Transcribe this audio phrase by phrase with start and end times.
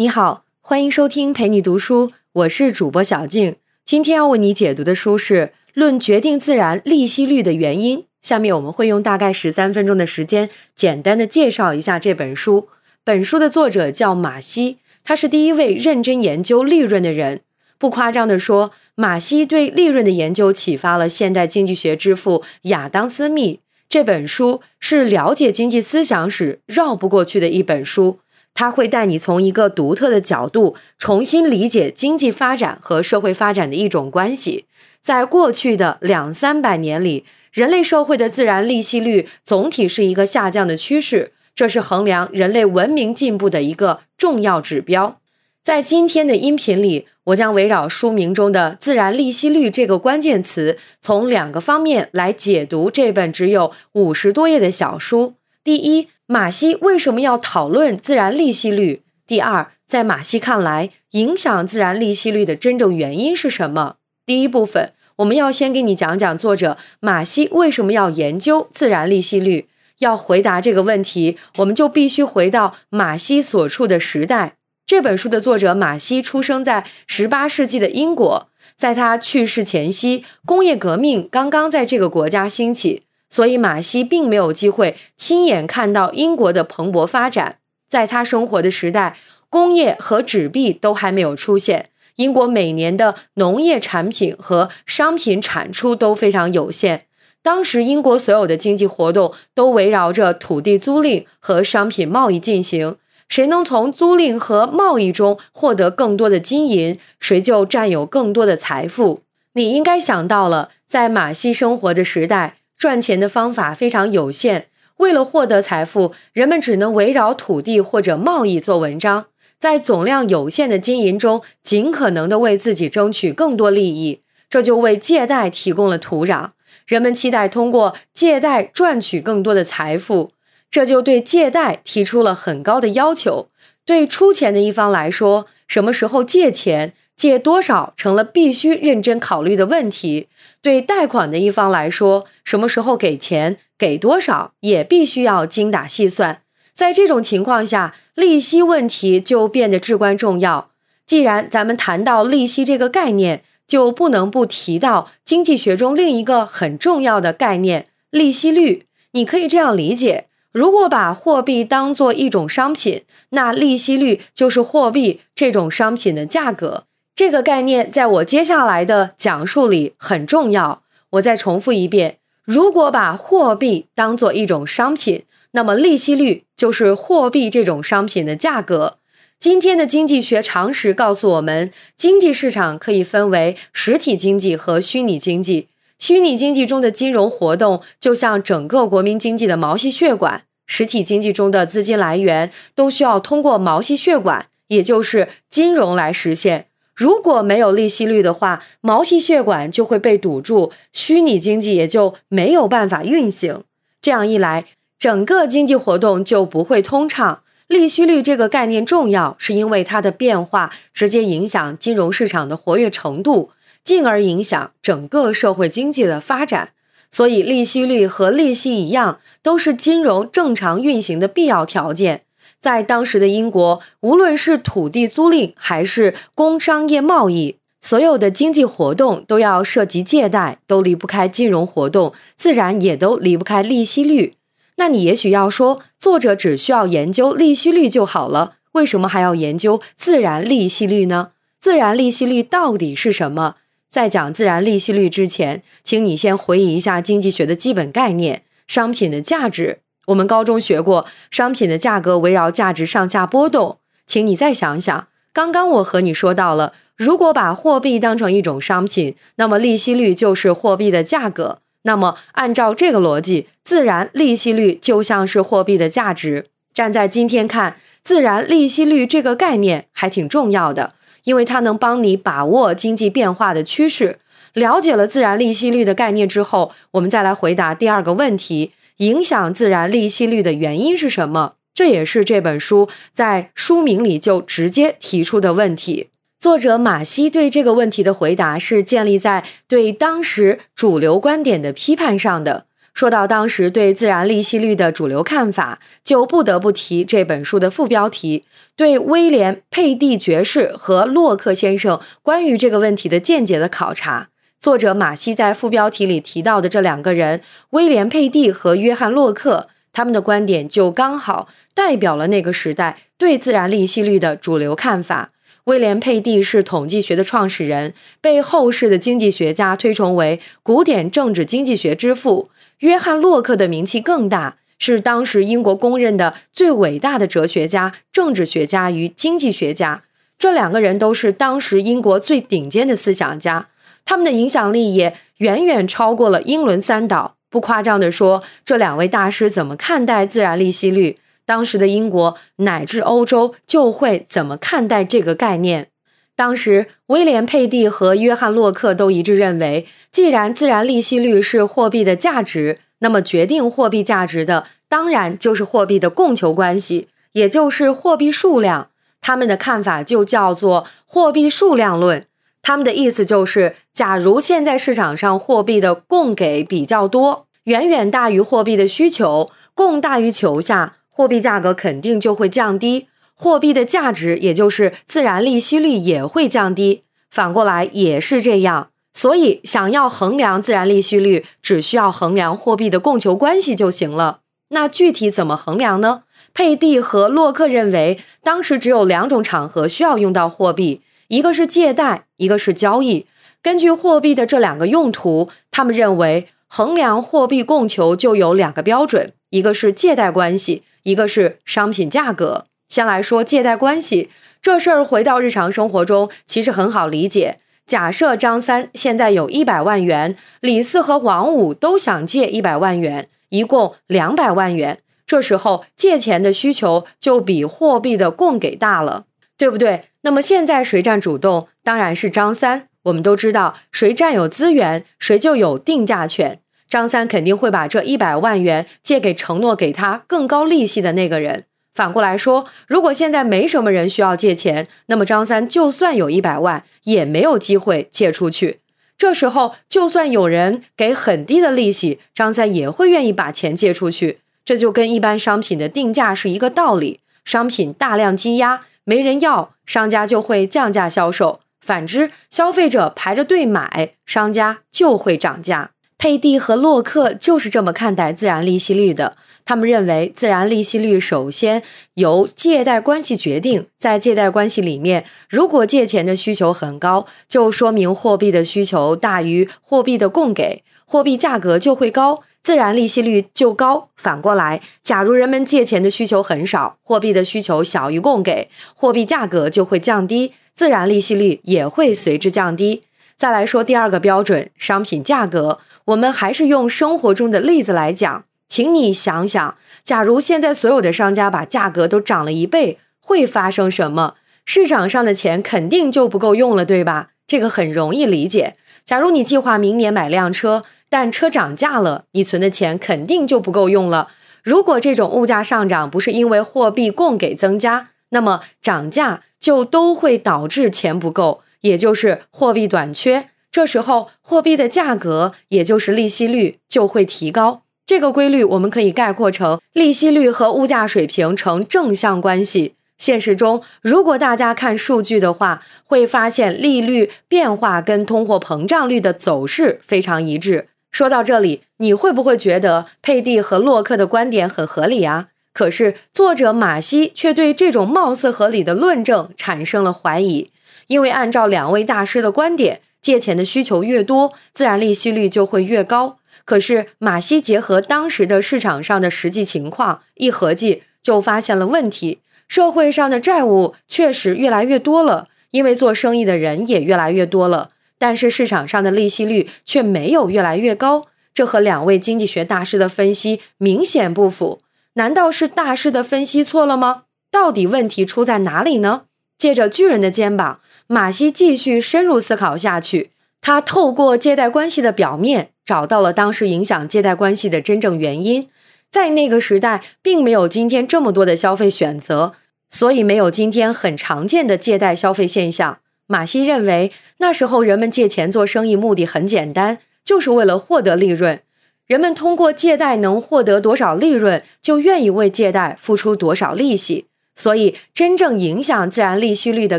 [0.00, 3.56] 你好，欢迎收听陪你读书，我是主播小静。
[3.84, 7.98] 今天要为你解读的书是《论决定自然利息率的原因》。
[8.22, 12.68] 下面我们会用大概十三分钟的时间，简单的介绍一下这本书。
[13.02, 17.40] 本书的作者叫马西，他是第一位认真研究利润的人。
[17.76, 23.58] 不夸张的说，马西对利润的研究启发了现代经济学之父亚当·斯密。
[23.88, 28.20] 这本书是了解经济思想史绕不过去的一本书。
[28.58, 34.64] 它会带你从一个独特的角度重新理解经济发展和社会发展的一种关系。
[35.00, 45.20] 在过去的两三百年里，人类社会的自然利息率总体是一个下降的趋势，这是衡量人类文明进步的一个重要指标。
[45.62, 55.34] 在今天的音频里，我将围绕书名中的“自然利息率”这个关键词，从两个方面来解读这本只有五十多页的小书。
[55.62, 59.02] 第一，马西为什么要讨论自然利息率？
[59.26, 63.96] 第二，在马西看来，影响自然利息率的真正原因是什么？
[64.24, 69.68] 第一部分，我们要先给你讲讲作者马西为什么要研究自然利息率。
[69.98, 74.54] 要回答这个问题，我们就必须回到马西所处的时代。
[74.86, 83.02] 这本书的作者马西出生在十八世纪的英国，在他去世前夕，工业革命刚刚在这个国家兴起。
[83.30, 87.58] 所以，马西并没有机会亲眼看到英国的蓬勃发展。
[87.88, 89.16] 在他生活的时代，
[89.48, 91.90] 工业和纸币都还没有出现。
[92.16, 97.04] 英国每年的农业产品和商品产出都非常有限。
[97.42, 102.96] 当时，英国所有的经济活动都围绕着土地租赁和商品贸易进行。
[103.28, 109.20] 谁能从租赁和贸易中获得更多的金银，谁就占有更多的财富。
[109.52, 112.57] 你应该想到了，在马西生活的时代。
[112.78, 119.26] 赚钱的方法非常有限，为了获得财富，人们只能围绕土地或者贸易做文章，
[119.58, 126.50] 在总量有限的金银中，尽可能的为自己争取更多利益，这就为借贷提供了土壤。
[126.86, 130.30] 人们期待通过借贷赚取更多的财富，
[130.70, 133.48] 这就对借贷提出了很高的要求。
[133.84, 136.94] 对出钱的一方来说，什么时候借钱？
[137.18, 140.28] 借多少成了必须认真考虑的问题。
[140.62, 146.42] 对贷款的一方来说，什么时候给钱、给多少也必须要精打细算。
[146.72, 150.70] 在这种情况下，利息问题就变得至关重要。
[151.04, 158.84] 既然咱们谈到利息这个概念，就不能不提到经济学中另一个很重要的概念——利息率。
[159.12, 166.84] 你可以这样理解：如果把货币当做一种商品，那利息率就是货币这种商品的价格。
[167.18, 170.84] 这个概念在我接下来的讲述里很重要。
[171.10, 178.98] 我再重复一遍：如果把货币当做一种商品，那么利息率就是货币这种商品的价格。
[179.40, 185.66] 今天的经济学常识告诉我们，经济市场可以分为实体经济和虚拟经济。
[185.98, 196.66] 虚拟经济中的金融活动就像整个国民经济的毛细血管，实体经济中的资金来源都需要通过毛细血管，也就是金融来实现。
[196.98, 203.62] 如果没有利息率的话，毛细血管就会被堵住，虚拟经济也就没有办法运行。
[204.02, 204.64] 这样一来，
[204.98, 207.42] 整个经济活动就不会通畅。
[207.68, 213.50] 利息率这个概念重要，是因为它的变化直接影响金融市场的活跃程度，
[213.84, 216.70] 进而影响整个社会经济的发展。
[217.12, 222.22] 所以，利息率和利息一样，都是金融正常运行的必要条件。
[222.60, 234.34] 在当时的英国，无论是土地租赁还是工商业贸易，所有的经济活动都要涉及借贷，都离不开金融活动，自然也都离不开利息率。
[234.76, 241.30] 那你也许要说，作者只需要研究利息率就好了，为什么还要研究自然利息率呢？
[241.60, 243.56] 自然利息率到底是什么？
[243.88, 249.78] 在讲自然利息率之前，请你先回忆一下经济学的基本概念：商品的价值。
[250.08, 253.78] 我们高中学过，商品的价格围绕价值上下波动。
[254.06, 261.58] 请你再想想，刚刚我和你说到了，如果把货币当成一种商品，那么利息率就是货币的价格。
[261.82, 266.46] 那么按照这个逻辑，自然利息率就像是货币的价值。
[266.72, 270.94] 站在今天看，自然利息率这个概念还挺重要的，
[271.24, 274.18] 因为它能帮你把握经济变化的趋势。
[274.54, 278.72] 了解了自然利息率的概念之后，我们再来回答第二个问题。
[278.98, 281.54] 影响自然利息率的原因是什么？
[281.72, 286.08] 这也是这本书在书名里就直接提出的问题。
[286.40, 292.66] 作者马西对这个问题的回答是建立在对当时主流观点的批判上的。
[292.92, 298.44] 说到当时对自然利息率的主流看法，就不得不提这本书的副标题：
[298.74, 304.30] 对威廉·佩蒂爵士和洛克先生关于这个问题的见解的考察。
[304.60, 315.30] 作者马西在副标题里提到的这两个人，威廉·佩蒂和约翰·洛克，他们的观点就刚好代表了那个时代对自然利息率的主流看法。
[315.64, 322.50] 威廉·佩蒂是统计学的创始人，被后世的经济学家推崇为古典政治经济学之父。
[322.80, 330.02] 约翰·洛克的名气更大，是当时英国公认的最伟大的哲学家、政治学家与经济学家。
[330.36, 333.68] 这两个人都是当时英国最顶尖的思想家，
[334.08, 337.34] 他们的影响力也远远超过了英伦三岛。
[337.50, 345.88] 不夸张地说，这两位大师怎么看待自然利息率，当时的英国乃至欧洲就会怎么看待这个概念。
[346.34, 358.88] 当时，威廉·佩蒂和约翰·洛克都一致认为，既然自然利息率是货币的价值，那么决定货币价值的当然就是货币的供求关系，也就是货币数量。
[359.20, 362.24] 他们的看法就叫做货币数量论。
[362.68, 373.06] 他们的意思就是，假如现在市场上货币的供给比较多，远远大于货币的需求，供大于求下，货币价格肯定就会降低。
[373.32, 378.90] 货币的价值，也就是自然利息率也会降低，反过来也是这样。
[379.14, 384.40] 所以，想要衡量自然利息率，只需要衡量货币的供求关系就行了。
[384.68, 386.24] 那具体怎么衡量呢？
[386.52, 393.26] 佩蒂和洛克认为，当时只有两种场合需要用到货币，一个是借贷，一个是交易。
[393.62, 402.64] 根据货币的这两个用途，他们认为衡量货币供求就有两个标准，一个是借贷关系，一个是商品价格。
[402.88, 404.30] 先来说借贷关系
[404.62, 407.58] 这事儿，回到日常生活中，其实很好理解。
[407.86, 415.00] 假设张三现在有一百万元，李四和王五都想借一百万元，一共两百万元。
[415.26, 419.26] 这时候借钱的需求就比货币的供给大了，
[419.58, 420.04] 对不对？
[420.28, 421.68] 那么现在谁占主动？
[421.82, 422.88] 当然是张三。
[423.04, 426.60] 我们都知道，谁占有资源，谁就有定价权。
[426.86, 431.64] 张三肯定会把这一百万元借给承诺给他更高利息的那个人。
[431.94, 438.80] 反过来说，如果现在没什么人需要借钱，那么张三就算有一百万，也没有机会借出去。
[439.16, 444.40] 这时候，就算有人给很低的利息，张三也会愿意把钱借出去。
[444.62, 455.92] 这就跟一般商品的定价是一个道理：商品大量积压，没人要，商家就会降价销售；反之，消费者排着队买，商家就会涨价。
[456.18, 459.34] 佩蒂和洛克就是这么看待自然利息率的。
[459.64, 461.82] 他们认为，自然利息率首先
[462.14, 463.86] 由借贷关系决定。
[463.98, 474.10] 在借贷关系里面，如果借钱的需求很高，就说明货币的需求大于货币的供给，货币价格就会高，自然利息率就高。
[474.16, 483.02] 反过来，假如人们借钱的需求很少，货币的需求小于供给，货币价格就会降低，自然利息率也会随之降低。
[483.36, 488.44] 再来说第二个标准，商品价格，我们还是用生活中的例子来讲。
[488.66, 494.34] 请你想想，假如现在所有的商家把价格都涨了一倍，会发生什么？
[494.66, 497.30] 市场上的钱肯定就不够用了，对吧？
[497.46, 498.74] 这个很容易理解。
[499.06, 504.28] 假如你计划明年买辆车，但车涨价了，你存的钱肯定就不够用了。
[504.62, 513.48] 如果这种物价上涨不是因为货币供给增加，那么涨价就都会导致钱不够，也就是货币短缺。
[513.70, 517.82] 这时候，货币的价格，也就是利息率就会提高。
[518.04, 522.94] 这个规律我们可以概括成利息率和物价水平成正向关系。
[523.18, 530.88] 现实中，如果大家看数据的话，会发现利率变化跟通货膨胀率的走势非常一致。
[531.18, 535.48] 说到这里，你会不会觉得佩蒂和洛克的观点很合理啊？
[535.72, 540.70] 可是作者马西却对这种貌似合理的论证产生了怀疑，
[541.08, 546.38] 因为按照两位大师的观点，借钱的需求越多，自然利息率就会越高。
[546.64, 564.80] 可是马西结合当时的市场上的实际情况一合计，就发现了问题：社会上的债务确实越来越多了，因为做生意的人也越来越多了，但是市场上的利息率却没有越来越高，这和两位经济学大师的分析明显不符。
[565.14, 567.24] 难道是大师的分析错了吗？
[567.50, 569.22] 到底问题出在哪里呢？
[569.56, 573.30] 借着巨人的肩膀，马西继续深入思考下去。
[573.60, 578.68] 他透过借贷关系的表面，找到了当时影响借贷关系的真正原因。
[579.10, 582.52] 在那个时代，并没有今天这么多的消费选择，
[582.88, 585.98] 所以没有今天很常见的借贷消费现象。
[586.30, 591.60] 马西认为，那时候人们借钱做生意目的很简单，就是为了获得利润。
[592.06, 597.24] 人们通过借贷能获得多少利润，就愿意为借贷付出多少利息。
[597.56, 599.98] 所以，真正影响自然利息率的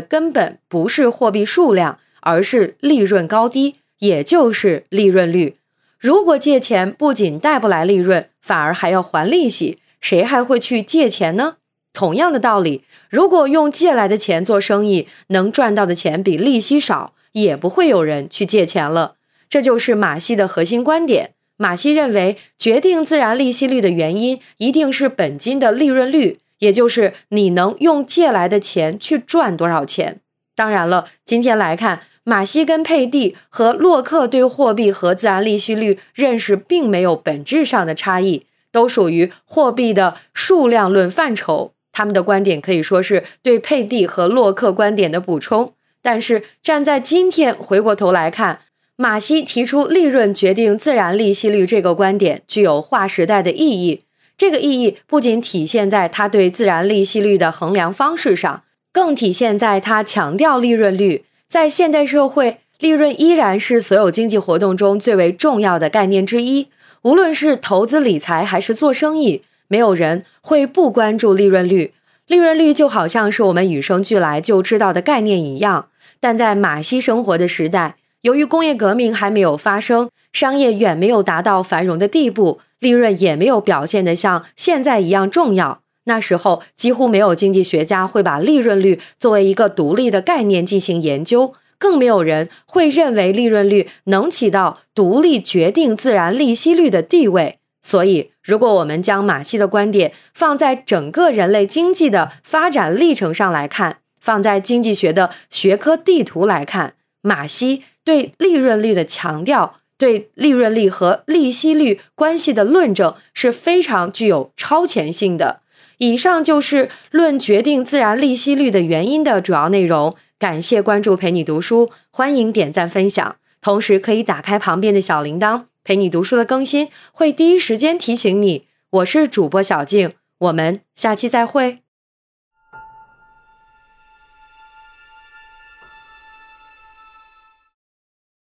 [0.00, 5.56] 根本不是货币数量，而是利润高低，也就是利润率。
[5.98, 11.56] 如果借钱不仅贷不来利润，反而还要还利息，谁还会去借钱呢？
[11.92, 19.16] 同样的道理，如果用借来的钱做生意，能赚到的钱比利息少，也不会有人去借钱了。
[19.48, 21.34] 这就是马西的核心观点。
[21.56, 30.20] 马西认为，决定自然利息率的原因一定是本金的利润率，也就是你能用借来的钱去赚多少钱。
[30.54, 41.72] 当然了，今天来看，马西跟佩蒂和洛克对货币和自然利息率认识并没有本质上的差异，都属于货币的数量论范畴。
[41.92, 48.60] 他们的观点可以说是对佩蒂和洛克观点的补充，但是站在今天回过头来看，
[48.96, 54.02] 马西提出利润决定自然利息率这个观点具有划时代的意义。
[54.36, 61.24] 这个意义不仅体现在他对自然利息率的衡量方式上，更体现在他强调利润率。
[61.46, 66.68] 在现代社会，利润依然是所有经济活动中最为重要的概念之一，
[67.02, 69.42] 无论是投资理财还是做生意。
[69.70, 71.94] 没有人会不关注利润率，
[72.26, 75.86] 利润率就好像是我们与生俱来就知道的概念一样。
[76.18, 85.82] 但在马西生活的时代，由于工业革命还没有发生，商业远没有达到繁荣的地步，利润也没有表现得像现在一样重要。
[86.06, 97.59] 那时候几乎没有经济学家会把利润率作为一个独立的概念进行研究，更没有人会认为利润率能起到独立决定自然利息率的地位。
[97.90, 115.62] 所以，如果我们将马西的观点放在整个人类经济的发展历程上来看，放在经济学的学科地图来看，马西对利润率的强调，对利润率和利息率关系的论证是非常具有超前性的。
[115.98, 120.14] 以上就是论决定自然利息率的原因的主要内容。
[120.38, 125.69] 感谢关注，陪你读书，欢迎点赞分享，同时可以打开旁边的小铃铛。
[125.90, 128.68] 陪你读书的更新会第一时间提醒你。
[128.90, 131.80] 我是主播小静，我们下期再会。